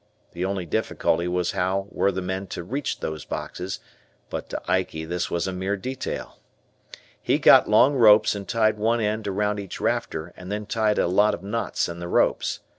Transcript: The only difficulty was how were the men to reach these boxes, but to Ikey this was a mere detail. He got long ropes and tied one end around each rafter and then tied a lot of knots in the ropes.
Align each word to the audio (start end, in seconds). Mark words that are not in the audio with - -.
The 0.31 0.43
only 0.45 0.65
difficulty 0.65 1.27
was 1.27 1.51
how 1.51 1.85
were 1.91 2.11
the 2.11 2.23
men 2.23 2.47
to 2.47 2.63
reach 2.63 3.01
these 3.01 3.23
boxes, 3.23 3.79
but 4.31 4.49
to 4.49 4.59
Ikey 4.67 5.05
this 5.05 5.29
was 5.29 5.45
a 5.45 5.51
mere 5.53 5.77
detail. 5.77 6.39
He 7.21 7.37
got 7.37 7.69
long 7.69 7.93
ropes 7.93 8.33
and 8.33 8.47
tied 8.47 8.79
one 8.79 8.99
end 8.99 9.27
around 9.27 9.59
each 9.59 9.79
rafter 9.79 10.33
and 10.35 10.51
then 10.51 10.65
tied 10.65 10.97
a 10.97 11.05
lot 11.05 11.35
of 11.35 11.43
knots 11.43 11.87
in 11.87 11.99
the 11.99 12.07
ropes. 12.07 12.61